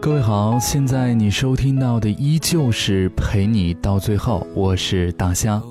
[0.00, 5.62] 各位好，现在你收听到的依旧是陪你到最后，我是大虾。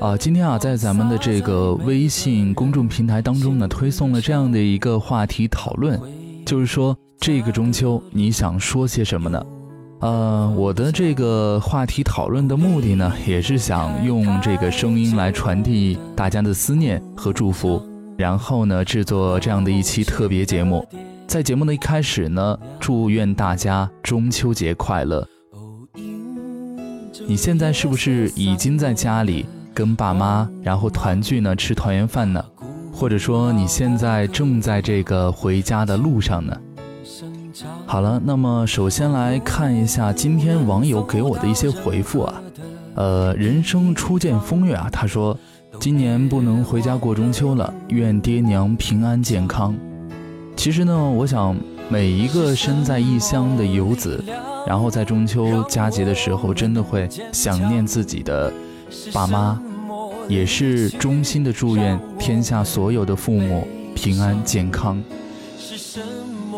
[0.00, 6.00] 啊，今天啊，在咱们的这个微信公众平台当中呢，推送了这样的一个话题讨论，
[6.46, 9.44] 就是说这个中秋你想说些什么呢？
[9.98, 17.82] 呃，我的这个话题讨论的目的呢，也是想用这个声音来传递大家的思念和祝福，
[18.16, 20.86] 然后呢，制作这样的一期特别节目。
[21.26, 25.26] 在节目的一开始呢，祝愿大家中秋节快乐。
[27.26, 31.56] 你现在是不是已经在家里跟爸妈然后团聚呢？
[31.56, 32.44] 吃团圆饭呢？
[32.92, 36.56] 或者说你现在正在这个回家的路上呢？
[37.86, 42.42] 好了，那么首先来看一下今天网友给我的一些回复啊。
[42.94, 45.36] 呃，人生初见风月啊，他说
[45.80, 49.74] 今年不能回家过中秋了，愿爹娘平安健康。
[50.56, 51.54] 其实呢，我想
[51.88, 54.22] 每一个身在异乡的游子，
[54.66, 58.52] 然后在中秋佳节的时候，真的会想念自己的
[59.12, 59.60] 爸妈，
[60.26, 65.02] 也是衷心的祝愿天下所有的父母平安健康。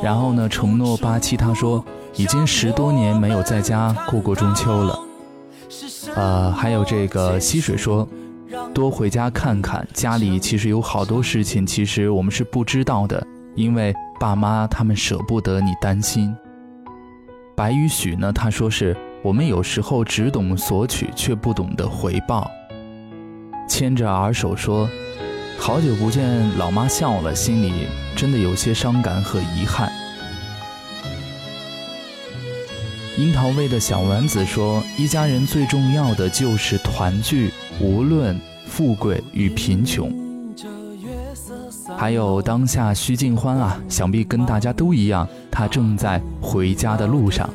[0.02, 5.00] 然后呢，承诺八七他说已经十多年没有在家过过中秋了。
[6.14, 8.06] 呃，还有这个溪水说，
[8.72, 13.26] 多回家看看，家里其实有好多事情，其实我们是不知道的。
[13.56, 16.32] 因为爸妈他们舍不得你担心。
[17.56, 22.50] 白雨许呢，他说是我们有时候只懂索取，却不懂得回报。
[23.68, 24.88] 牵着儿手说，
[25.58, 29.90] 好久不见老妈笑了，心里真的有些伤感和遗憾。
[33.18, 40.25] 樱桃味的小丸子说，一家人最重要的就是团聚，无论富贵与贫穷。
[41.96, 47.48] 还有当下须尽欢啊，想必跟大家都一样，他正在回家的路上。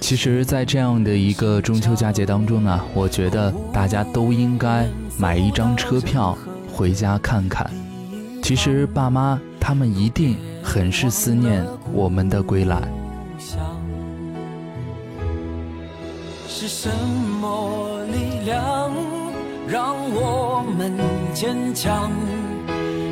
[0.00, 4.86] 其实，在这样的一个中秋佳节当中啊，我觉得大家都应该
[5.18, 6.38] 买一张车票
[6.72, 7.68] 回家看看。
[8.42, 12.80] 其实，爸妈他们一定很是思念我们的归来。
[16.46, 16.88] 是什
[17.40, 18.90] 么力量
[19.66, 20.92] 让我们
[21.34, 22.10] 坚强？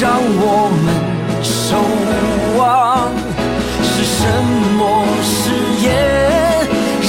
[0.00, 0.86] 让我们
[1.42, 1.76] 守
[2.58, 3.12] 望，
[3.82, 4.26] 是什
[4.76, 4.80] 么
[5.22, 5.32] 誓
[5.82, 5.86] 言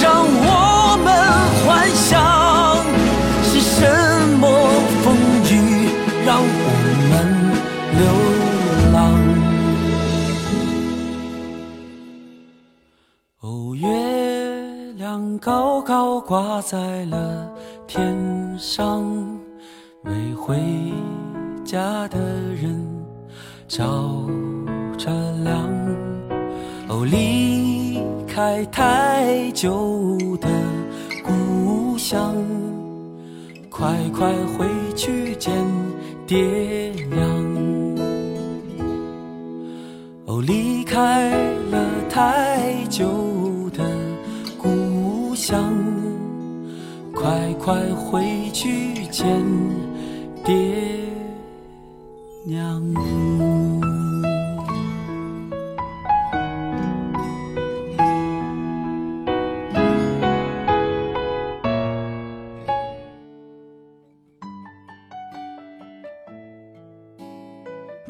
[0.02, 1.08] 让我们
[1.66, 2.14] 幻想？
[3.44, 3.82] 是什
[4.38, 4.44] 么
[5.04, 5.06] 风
[5.50, 5.52] 雨
[6.26, 6.66] 让我
[7.10, 7.14] 们
[7.98, 8.00] 流
[8.94, 8.96] 浪？
[13.42, 13.84] 哦，月
[14.98, 17.50] 亮高高挂在了
[17.88, 18.16] 天
[18.60, 19.04] 上，
[20.04, 20.56] 没回。
[21.66, 22.20] 家的
[22.54, 22.80] 人
[23.68, 24.24] 照
[25.00, 25.10] 着
[25.44, 25.68] 亮，
[26.88, 30.48] 哦，离开太久的
[31.24, 32.36] 故乡，
[33.68, 35.52] 快快回去见
[36.28, 36.38] 爹
[37.10, 37.45] 娘。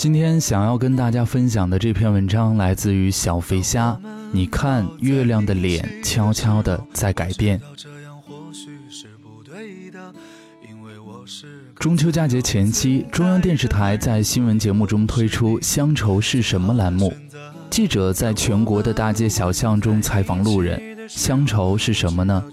[0.06, 4.00] 今天想要跟大家分享的这篇文章来自于小肥虾。
[4.32, 7.60] 你看，月亮的脸悄悄的在改变。
[11.80, 17.12] 中秋佳节前夕，中央电视台在新闻节目中推出《乡愁是什么》栏目。
[17.72, 20.80] 记者在全国的大街小巷中采访路人
[21.10, 22.44] ：“乡愁是什么呢？”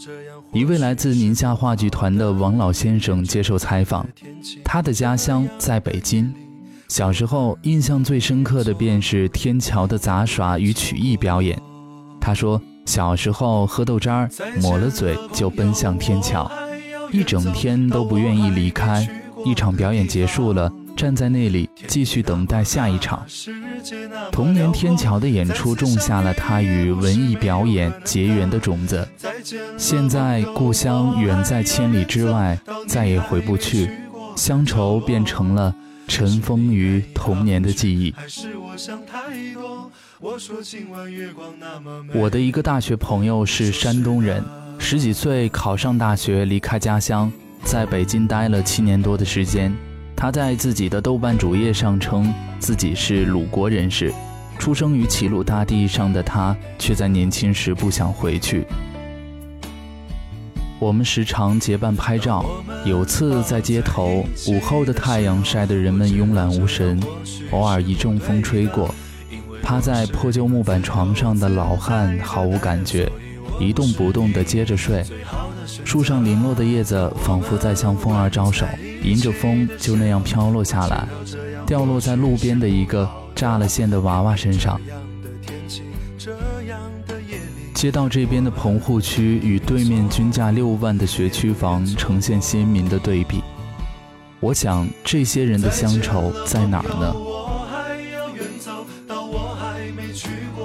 [0.54, 4.08] 一位来自宁夏话剧团的王老先生接受采访，
[4.64, 6.32] 他的家乡在北京，
[6.92, 11.58] 小时候印象最深刻的便是天桥的杂耍与曲艺表演。
[12.20, 14.30] 他说：“小时候喝豆渣儿，
[14.60, 16.52] 抹了嘴就奔向天桥，
[17.10, 19.08] 一整天都不愿意离开。”
[19.42, 23.24] 一场表演结束了，站在那里继续等待下一场。
[24.30, 29.08] 童年天桥的演出种下了他与文艺表演结缘的种子。
[29.78, 33.90] 现在故乡远在千里之外，再也回不去，
[34.36, 35.74] 乡愁变成了
[36.12, 38.14] 尘封于童年的记忆。
[42.12, 44.44] 我的一个大学朋友是山东人，
[44.78, 47.32] 十几岁考上大学，离开家乡，
[47.64, 49.74] 在北京待了七年多的时间。
[50.14, 54.12] 他在自己的豆瓣主页上称自己是鲁国人士，
[54.58, 58.66] 出生于齐鲁大地上的他，却在年轻时不想回去。
[60.82, 62.44] 我们时常结伴拍照，
[62.84, 67.00] 有次在街头，午后的太阳晒得人们慵懒无神，
[67.52, 68.92] 偶尔一阵风吹过，
[69.62, 73.08] 趴在破旧木板床上的老汉毫无感觉，
[73.60, 75.04] 一动不动地接着睡。
[75.84, 78.66] 树上零落的叶子仿佛在向风儿招手，
[79.04, 81.06] 迎着风就那样飘落下来，
[81.64, 84.80] 掉落在路边的一个炸了线的娃娃身上。
[87.82, 93.42] 街道这边的棚户区与对面均价六万的学区房呈现鲜明的对比。
[94.38, 97.12] 我想这些人的乡愁在哪儿呢？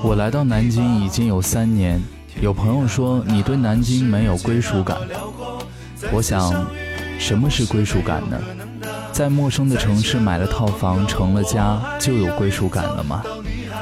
[0.04, 2.00] 我来到南京已经有三年。
[2.40, 4.96] 有朋友说你对南京没有归属感，
[6.12, 6.68] 我想，
[7.18, 8.40] 什么是归属感呢？
[9.12, 13.24] 在陌生的城市买了套房成了家就有归属感了吗？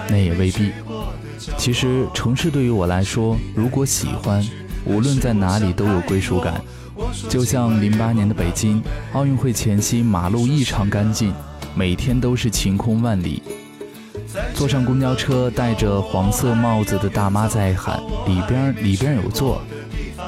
[0.08, 0.72] 那也未必。
[1.58, 4.46] 其实城市对于我来说，如果喜欢，
[4.86, 6.62] 无论在哪里都有归属感。
[7.28, 8.82] 就像零八年的北京
[9.14, 11.34] 奥运会前夕，马路异常干净，
[11.76, 13.44] 每天都是晴空万里。
[14.54, 19.62] 坐上公交车，戴着黄色帽子的大妈在喊：“里边里边有座。”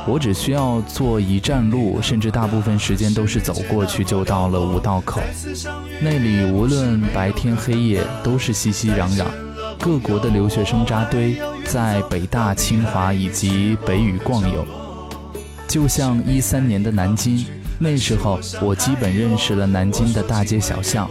[0.05, 5.21] 我只需要坐一站路，甚至大部分时间都是走过去就到了五道口。
[6.01, 9.25] 那里无论白天黑夜都是熙熙攘攘，
[9.79, 14.65] 各国的留学生扎堆，在北大、清华以及北语逛游。
[15.67, 17.45] 就像一三年的南京，
[17.79, 21.09] 那时候我基本认识了南京的大街小巷。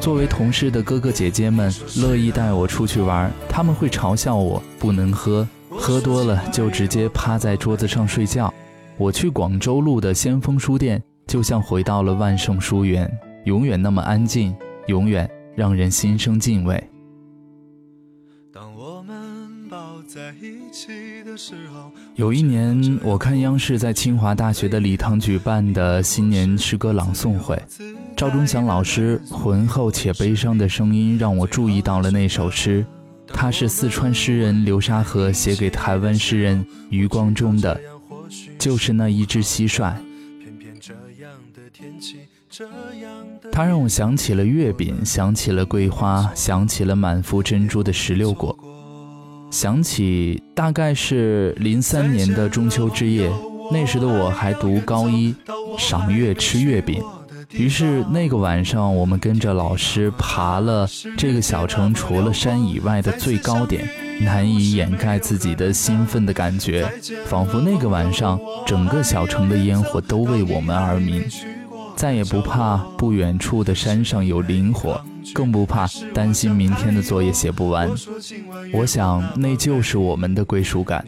[0.00, 8.52] 作为同事的哥哥姐姐们乐意带我出去玩，他们会嘲笑我不能喝，喝多了就直接趴在桌子上睡觉。
[8.96, 13.10] 我去广州路的先锋书店，就像回到了万盛书园，
[13.44, 14.54] 永远那么安静，
[14.86, 16.82] 永远让人心生敬畏。
[22.14, 27.60] 有一年，我看央视在清华大学的礼堂举办的新年诗歌朗诵会，
[28.16, 32.86] 赵忠祥老师浑厚且悲伤的声音让我注意到了那首诗，
[33.26, 37.80] 它是四川诗人流沙河写给台湾诗人余光中的，
[38.56, 39.94] 就是那一只蟋蟀。
[43.52, 48.56] 它让我想起了月饼，想起了桂花，想起了满腹珍珠的石榴果。
[49.50, 53.30] 想起大概是零三年的中秋之夜，
[53.70, 55.34] 那时的我还读高一，
[55.78, 57.02] 赏月吃月饼。
[57.50, 63.88] 于是那个晚上，我们跟着老师爬了这个小城除了山以外的最高点，
[64.22, 66.90] 难以掩盖自己的兴奋的感觉，
[67.26, 71.22] 仿佛那个晚上整个小城的烟火都为我们而明。
[71.96, 75.00] 再也不怕不远处的山上有灵火，
[75.32, 77.88] 更不怕担心明天的作业写不完。
[78.72, 81.04] 我想，那就是我们的归属感。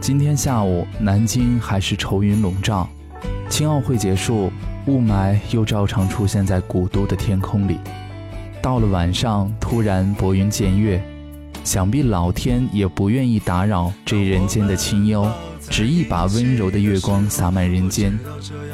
[0.00, 2.88] 今天下午，南京还是愁云笼罩，
[3.48, 4.50] 青奥会结束，
[4.86, 7.78] 雾霾又照常出现在古都的天空里。
[8.62, 11.02] 到了晚上，突然拨云见月，
[11.64, 15.26] 想必老天也不愿意打扰这人间的清幽。
[15.70, 18.18] 执意把温柔的月光洒满人间，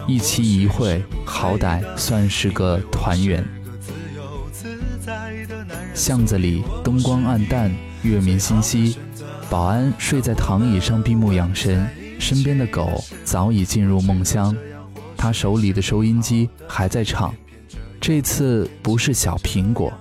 [0.06, 3.44] 一期一会，好歹算是个团圆。
[5.92, 7.70] 巷子里灯光暗淡，
[8.02, 8.96] 月明星稀，
[9.50, 11.86] 保安睡在躺椅上闭目养神，
[12.18, 14.56] 身边的狗早已进入梦乡，
[15.16, 17.34] 他手里的收音机还在唱。
[18.00, 19.92] 这次不是小苹果，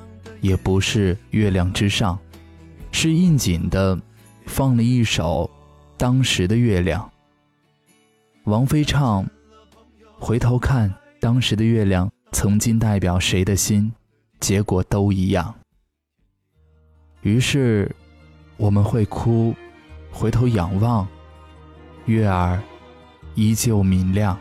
[0.42, 2.18] 也不是月亮之上，
[2.92, 4.00] 是应景的，
[4.46, 5.50] 放了一首。
[5.98, 7.10] 当时的月亮，
[8.46, 9.26] 王菲唱
[10.20, 13.94] ：“回头看，当时的月亮曾经代表谁的心，
[14.40, 15.54] 结果都一样。”
[17.22, 17.90] 于是，
[18.58, 19.56] 我们会哭，
[20.12, 21.08] 回头仰望，
[22.06, 22.62] 月儿
[23.36, 24.38] 依旧明亮。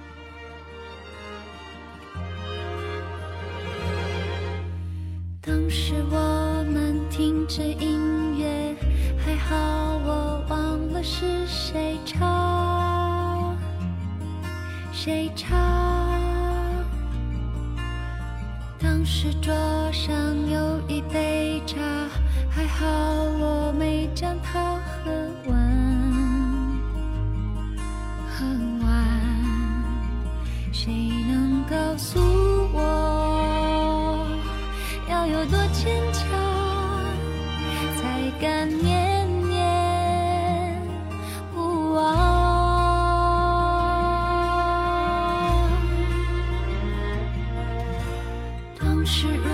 [49.14, 49.44] 是，如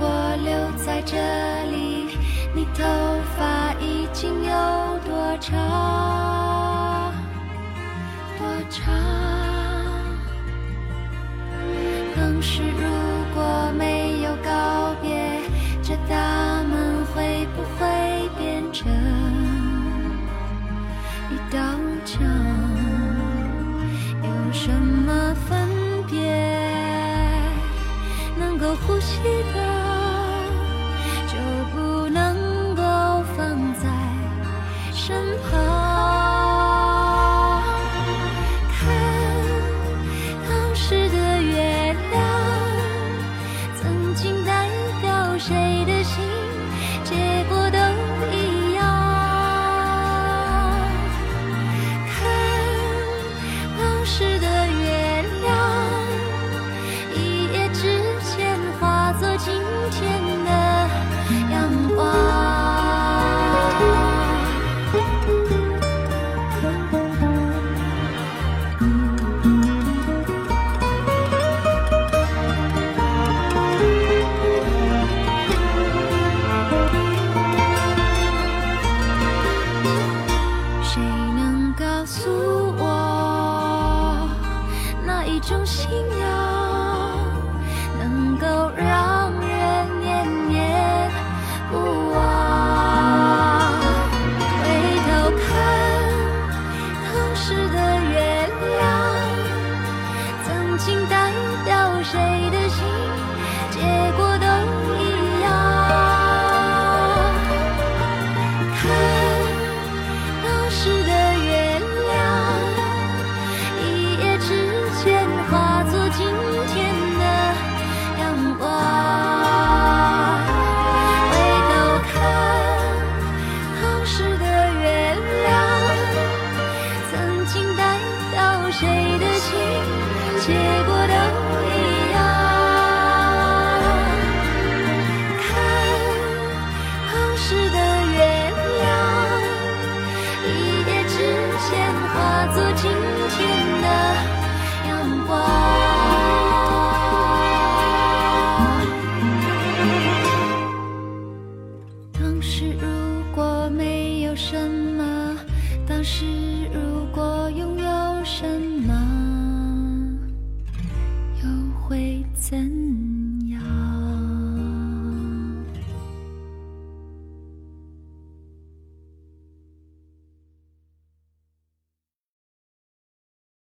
[0.00, 0.08] 果
[0.42, 1.14] 留在这
[1.70, 2.16] 里，
[2.54, 2.82] 你头
[3.36, 4.50] 发已经有
[5.04, 7.12] 多长？
[8.38, 8.90] 多长？
[12.16, 12.88] 当时如
[13.34, 15.42] 果没有告别，
[15.82, 18.90] 这大门会不会变成
[21.30, 21.60] 一道
[22.06, 22.31] 墙？
[28.86, 29.20] 呼吸
[29.54, 29.81] 的